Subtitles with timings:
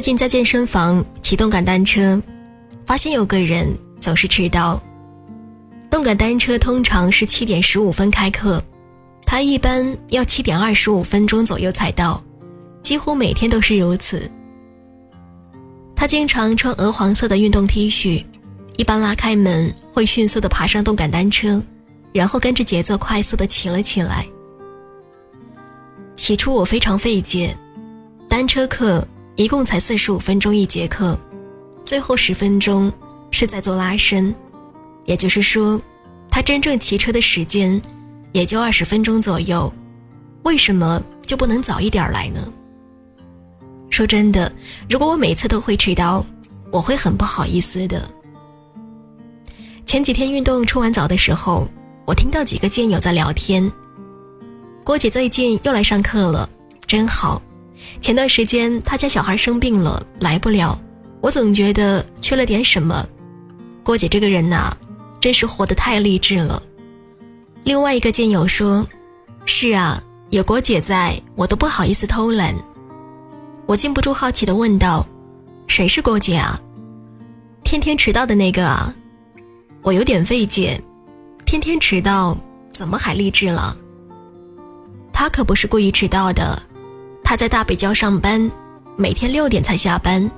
[0.00, 2.18] 最近在健身房骑动感单车，
[2.86, 3.68] 发现有个人
[4.00, 4.82] 总是迟到。
[5.90, 8.64] 动感单车通常是七点十五分开课，
[9.26, 12.18] 他一般要七点二十五分钟左右才到，
[12.82, 14.22] 几乎每天都是如此。
[15.94, 18.24] 他经常穿鹅黄色的运动 T 恤，
[18.78, 21.62] 一般拉开门会迅速的爬上动感单车，
[22.14, 24.24] 然后跟着节奏快速的骑了起来。
[26.16, 27.54] 起初我非常费解，
[28.30, 29.06] 单车课。
[29.40, 31.18] 一共才四十五分钟一节课，
[31.82, 32.92] 最后十分钟
[33.30, 34.34] 是在做拉伸，
[35.06, 35.80] 也就是说，
[36.30, 37.80] 他真正骑车的时间
[38.32, 39.72] 也就二十分钟左右。
[40.42, 42.52] 为什么就不能早一点来呢？
[43.88, 44.52] 说真的，
[44.90, 46.22] 如果我每次都会迟到，
[46.70, 48.10] 我会很不好意思的。
[49.86, 51.66] 前几天运动冲完澡的时候，
[52.06, 53.72] 我听到几个健友在聊天。
[54.84, 56.46] 郭姐最近又来上课了，
[56.86, 57.40] 真好。
[58.00, 60.80] 前段时间他家小孩生病了，来不了。
[61.20, 63.06] 我总觉得缺了点什么。
[63.82, 64.72] 郭姐这个人呐，
[65.20, 66.62] 真是活得太励志了。
[67.64, 68.86] 另外一个健友说
[69.44, 72.54] ：“是啊，有郭姐在，我都不好意思偷懒。”
[73.66, 75.06] 我禁不住好奇的问道
[75.68, 76.58] ：“谁是郭姐啊？
[77.62, 78.94] 天天迟到的那个啊？”
[79.82, 80.80] 我有点费解，
[81.44, 82.36] 天天迟到
[82.72, 83.76] 怎么还励志了？
[85.12, 86.62] 他可不是故意迟到的。
[87.30, 88.50] 他在大北郊上班，
[88.96, 90.28] 每天六点才下班，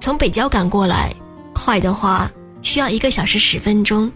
[0.00, 1.14] 从北郊赶过来，
[1.52, 2.28] 快的话
[2.60, 4.10] 需要一个小时十分钟，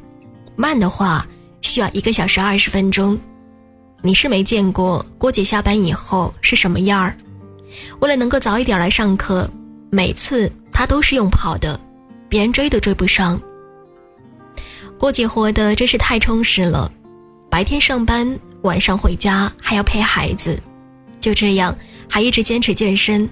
[0.57, 1.25] 慢的话
[1.61, 3.17] 需要一个小时二十分钟。
[4.03, 7.17] 你是没见过郭姐下班以后是什么样儿？
[8.01, 9.49] 为了能够早一点来上课，
[9.89, 11.81] 每次她都是用跑的，
[12.29, 13.41] 别人追都追不上。
[14.99, 16.91] 郭姐活得真是太充实了，
[17.49, 20.61] 白天上班，晚上回家还要陪孩子，
[21.21, 21.73] 就这样。
[22.09, 23.29] 还一直坚持健身，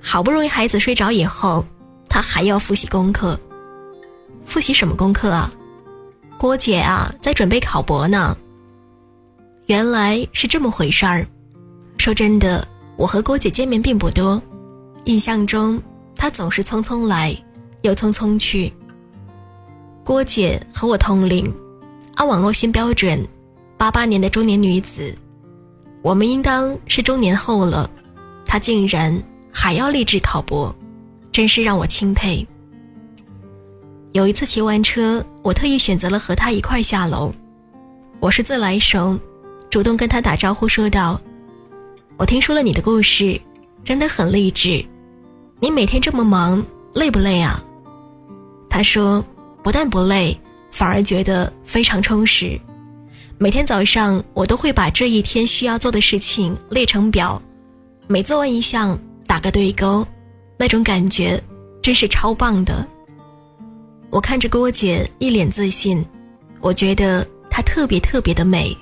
[0.00, 1.64] 好不容易孩子睡着以后，
[2.08, 3.38] 他还要复习功课。
[4.44, 5.52] 复习什么功课啊？
[6.38, 8.36] 郭姐啊，在准备考博呢。
[9.66, 11.26] 原来是这么回事儿。
[11.96, 14.40] 说真的，我和郭姐见面并不多，
[15.04, 15.82] 印象中
[16.14, 17.34] 她总是匆匆来，
[17.80, 18.70] 又匆匆去。
[20.04, 21.50] 郭姐和我同龄，
[22.16, 23.26] 按网络新标准，
[23.78, 25.16] 八八年的中年女子。
[26.02, 27.90] 我们应当是中年后了，
[28.54, 29.20] 他竟然
[29.52, 30.72] 还要立志考博，
[31.32, 32.46] 真是让我钦佩。
[34.12, 37.34] 有一次骑完车，我特意选择了和他一块下楼。
[38.20, 39.18] 我是自来熟，
[39.68, 41.20] 主动跟他打招呼说道
[42.16, 43.40] ：“我听说了你的故事，
[43.82, 44.86] 真的很励志。
[45.58, 47.60] 你每天这么忙，累不累啊？”
[48.70, 49.20] 他说
[49.64, 50.40] ：“不但不累，
[50.70, 52.56] 反而觉得非常充实。”
[53.36, 57.42] 每天早上，我都会把这一天需要做的事情列成表，
[58.06, 60.06] 每做完一项打个对勾，
[60.58, 61.42] 那种感觉
[61.80, 62.86] 真是超棒的。
[64.10, 66.04] 我看着郭姐一脸自信，
[66.60, 68.76] 我觉得她特别特别的美，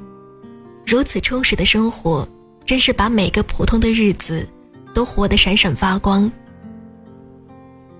[0.85, 2.29] 如此充实的生活，
[2.67, 4.47] 真是把每个普通的日子
[4.93, 6.31] 都活得闪闪发光。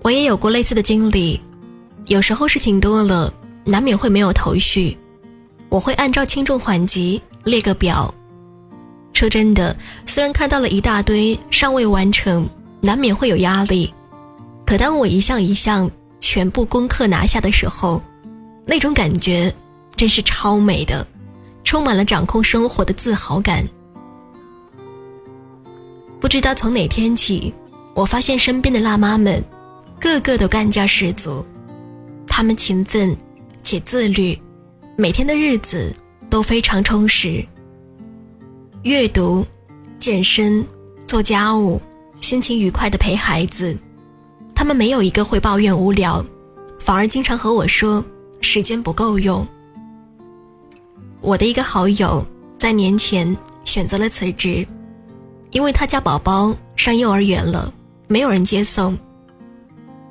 [0.01, 1.39] 我也有过类似的经历，
[2.07, 4.97] 有时候事情多了，难免会没有头绪。
[5.69, 8.13] 我会按照轻重缓急列个表。
[9.23, 9.73] 说真的，
[10.05, 12.45] 虽然看到了一大堆尚未完成，
[12.81, 13.93] 难免会有压力。
[14.65, 15.89] 可当我一项一项
[16.19, 18.03] 全部攻克拿下的时候，
[18.65, 19.49] 那种感觉
[19.95, 21.07] 真是超美的，
[21.63, 23.65] 充满了掌控生活的自豪感。
[26.19, 27.53] 不知道从哪天起，
[27.93, 29.41] 我发现身边的辣妈们，
[30.01, 31.45] 个个都干劲十足，
[32.27, 33.15] 她们勤奋
[33.63, 34.37] 且自律。
[34.97, 35.95] 每天的日子
[36.29, 37.41] 都非常充实。
[38.83, 39.45] 阅读、
[39.97, 40.65] 健身、
[41.07, 41.81] 做家务，
[42.19, 43.77] 心情愉快的陪孩子，
[44.53, 46.23] 他们没有一个会抱怨无聊，
[46.79, 48.03] 反而经常和我说
[48.41, 49.47] 时间不够用。
[51.21, 52.25] 我的一个好友
[52.57, 54.67] 在年前选择了辞职，
[55.51, 57.73] 因为他家宝宝上幼儿园了，
[58.09, 58.97] 没有人接送。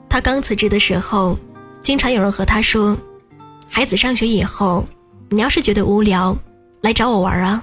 [0.08, 1.38] 他刚辞职的时候，
[1.82, 2.96] 经常有人和他说。
[3.68, 4.82] 孩子上学以后，
[5.28, 6.34] 你要是觉得无聊，
[6.80, 7.62] 来找我玩啊。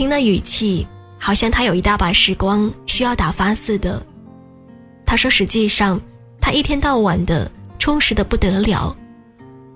[0.00, 0.86] 听那语气，
[1.18, 4.02] 好像他有一大把时光需要打发似的。
[5.04, 6.00] 他说：“实际上，
[6.40, 8.96] 他一天到晚的充实的不得了，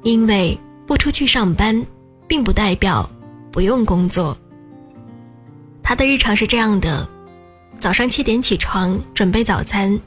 [0.02, 1.78] 因为不出去上班，
[2.26, 3.06] 并不代表
[3.52, 4.34] 不用工作。
[5.82, 7.06] 他的日常是这样的：
[7.78, 10.00] 早上七点起床准备早餐，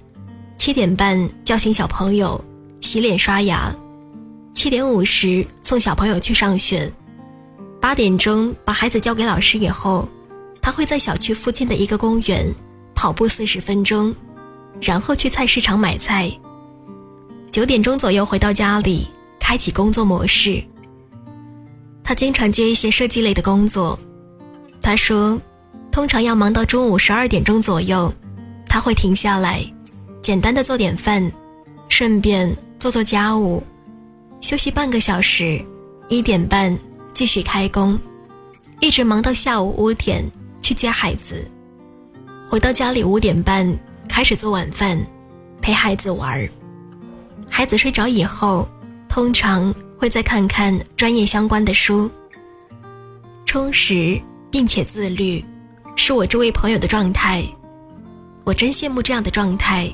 [0.58, 2.44] 七点半叫醒小朋友，
[2.82, 3.72] 洗脸刷牙。”
[4.56, 6.92] 七点五十送小朋友去上学，
[7.80, 10.08] 八点钟把孩子交给老师以后，
[10.62, 12.54] 他会在小区附近的一个公园
[12.94, 14.14] 跑步四十分钟，
[14.82, 16.32] 然后去菜市场买菜。
[17.52, 19.08] 九点钟左右回到家里，
[19.40, 20.62] 开启工作模式。
[22.04, 23.98] 他经常接一些设计类的工作。
[24.82, 25.40] 他说，
[25.92, 28.14] 通常要忙到中午十二点钟左右，
[28.68, 29.64] 他会停下来，
[30.22, 31.32] 简单的做点饭，
[31.90, 33.64] 顺便做做家务，
[34.42, 35.64] 休息半个小时，
[36.10, 36.78] 一点半
[37.18, 38.00] 继续开工，
[38.80, 40.24] 一直忙到下午五点
[40.62, 41.50] 去接孩子。
[42.48, 43.68] 回到家里五点半
[44.08, 44.96] 开始做晚饭，
[45.60, 46.48] 陪孩子玩儿。
[47.50, 48.70] 孩子睡着以后，
[49.10, 52.08] 通常会再看看专业相关的书。
[53.48, 54.22] 充实
[54.52, 55.44] 并且自律，
[55.96, 57.44] 是我这位朋友的状态。
[58.44, 59.92] 我真羡慕这样的状态，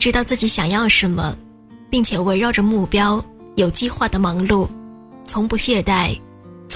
[0.00, 1.32] 知道自己想要什么，
[1.88, 3.24] 并且围绕着目标
[3.54, 4.68] 有计划的忙碌，
[5.24, 6.18] 从不懈怠，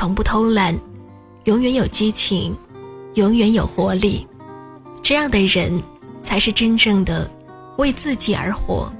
[0.04, 0.78] 从不偷懒，
[1.44, 2.54] 永远有激情，
[3.14, 4.26] 永远有活力。
[5.00, 5.82] 这样的人，
[6.22, 7.30] 才是真正的
[7.78, 8.92] 为自己而活。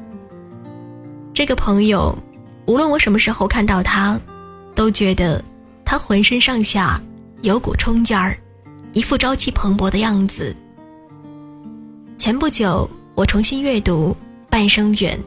[1.34, 2.16] 这个朋友，
[2.64, 4.18] 无论我什么时候看到他，
[4.74, 5.44] 都觉得
[5.84, 6.98] 他浑身上下
[7.42, 8.38] 有股冲劲儿，
[8.94, 10.56] 一副朝气蓬勃的样子。
[12.16, 14.16] 前不久，我重新阅读
[14.50, 15.18] 《半生缘》，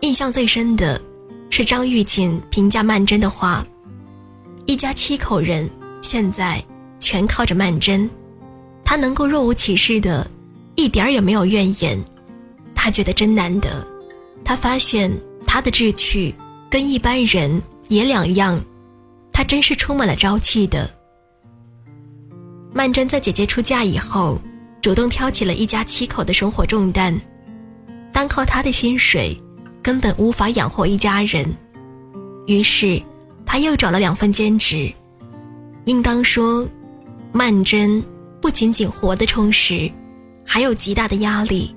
[0.00, 0.98] 印象最深的
[1.50, 3.62] 是张玉锦评价曼桢的话
[4.66, 5.68] ：“一家七口人，
[6.02, 6.62] 现在
[6.98, 8.08] 全靠着曼桢。”
[8.84, 10.28] 他能够若无其事的，
[10.74, 11.98] 一点儿也没有怨言，
[12.74, 13.86] 他觉得真难得。
[14.44, 15.10] 他发现
[15.44, 16.32] 他的志趣
[16.70, 18.62] 跟一般人也两样，
[19.32, 20.88] 他真是充满了朝气的。
[22.72, 24.38] 曼桢在姐姐出嫁以后，
[24.80, 27.18] 主动挑起了一家七口的生活重担，
[28.12, 29.36] 单靠她的薪水
[29.82, 31.44] 根本无法养活一家人，
[32.46, 33.02] 于是
[33.46, 34.92] 他又找了两份兼职。
[35.84, 36.68] 应当说，
[37.32, 38.02] 曼桢。
[38.38, 39.90] 不仅仅活得充实，
[40.46, 41.74] 还有极大的压力，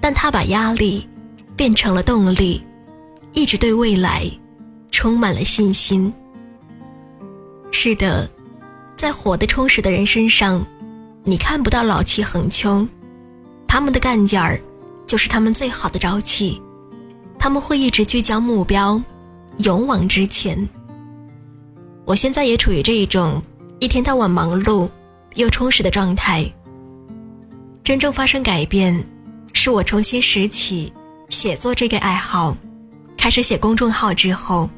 [0.00, 1.08] 但他把压力
[1.56, 2.62] 变成了动力，
[3.32, 4.30] 一直对未来
[4.92, 6.12] 充满了信心。
[7.72, 8.30] 是的，
[8.94, 10.64] 在活得充实的人身上，
[11.24, 12.86] 你看不到老气横秋，
[13.66, 14.60] 他们的干劲儿
[15.06, 16.62] 就是他们最好的朝气，
[17.36, 19.02] 他们会一直聚焦目标，
[19.56, 20.68] 勇往直前。
[22.10, 23.40] 我现在也处于这一种
[23.78, 24.90] 一天到晚忙碌。
[25.36, 26.44] 又充实的状态。
[27.84, 28.92] 真正发生改变，
[29.52, 30.92] 是我重新拾起
[31.28, 32.56] 写作这个爱好，
[33.16, 34.68] 开始写公众号之后。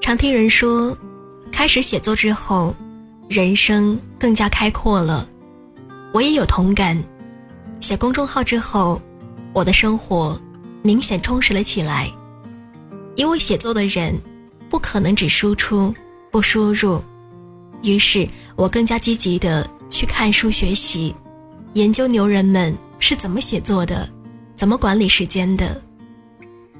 [0.00, 0.98] 常听人说，
[1.52, 2.74] 开始写作之后，
[3.28, 5.28] 人生更加开阔了。
[6.12, 7.00] 我也有同感。
[7.80, 9.00] 写公众号之后，
[9.52, 10.36] 我的生活
[10.82, 12.10] 明显充实了起来。
[13.14, 14.12] 因为写作的人，
[14.70, 15.94] 不可能只输出
[16.30, 17.02] 不输入。
[17.82, 18.26] 于是
[18.56, 21.14] 我更加积极的去看书学习，
[21.74, 24.08] 研究牛人们是怎么写作的，
[24.54, 25.82] 怎么管理时间的。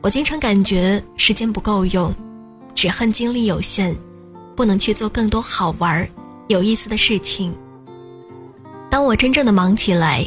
[0.02, 2.14] 我经常感觉时间不够用，
[2.74, 3.94] 只恨精力有限，
[4.54, 6.08] 不能去做更多好玩、
[6.48, 7.54] 有意思的事情。
[8.88, 10.26] 当我真正的忙起来，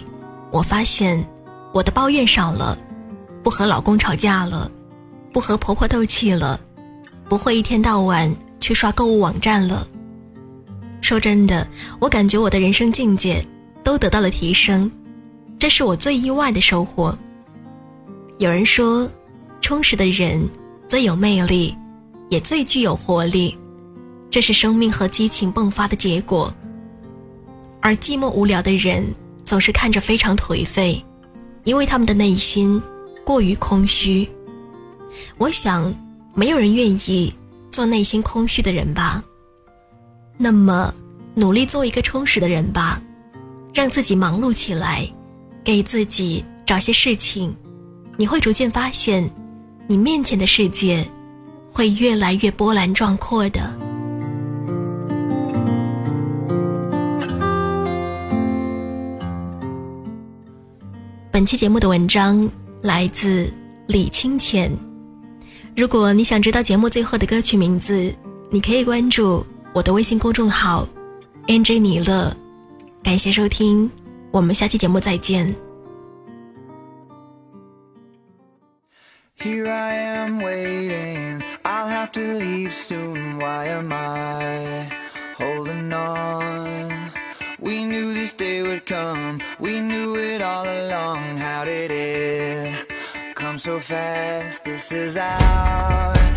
[0.51, 1.23] 我发现
[1.73, 2.77] 我的抱怨少了，
[3.41, 4.69] 不和老公吵架了，
[5.31, 6.59] 不和婆婆斗气了，
[7.33, 9.87] 不会一天到晚去刷购物网站了。
[11.01, 11.67] 说真的，
[11.99, 13.43] 我感觉我的人生境界
[13.83, 14.91] 都得到了提升，
[15.57, 17.17] 这是我最意外的收获。
[18.37, 19.09] 有人说，
[19.61, 20.47] 充实的人
[20.87, 21.75] 最有魅力，
[22.29, 23.57] 也最具有活力，
[24.29, 26.53] 这是生命和激情迸发的结果。
[27.79, 29.03] 而寂寞无聊的人
[29.43, 31.03] 总是看着非常颓废，
[31.63, 32.79] 因为他们的内心
[33.25, 34.29] 过于空虚。
[35.39, 35.91] 我想，
[36.35, 37.33] 没有人愿意
[37.69, 39.23] 做内心空虚的人吧。
[40.35, 40.91] 那么，
[41.35, 42.99] 努力做一个充实的人吧，
[43.73, 45.07] 让自己忙碌起来，
[45.63, 47.55] 给自己找些事情，
[48.17, 49.29] 你会逐渐发现，
[49.85, 51.05] 你面前的世界
[51.71, 53.71] 会越来越波澜壮阔的。
[61.31, 62.49] 本期节目的文章
[62.81, 63.51] 来自
[63.87, 64.71] 李清浅。
[65.75, 68.13] 如果你想知道节目最后的歌曲名字，
[68.51, 69.43] 你可以关注。
[69.73, 70.87] 我的微信公众号
[71.47, 72.31] “nj 尼乐”，
[73.01, 73.89] 感谢收听，
[74.29, 75.47] 我们下期节目再见。
[79.39, 83.39] Here I am waiting, I'll have to leave soon.
[83.39, 84.89] Why am I
[85.39, 87.11] holding on?
[87.59, 91.39] We knew this day would come, we knew it all along.
[91.39, 92.02] How did it?
[93.63, 94.65] So fast?
[94.65, 96.32] This is our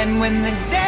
[0.00, 0.79] And when the day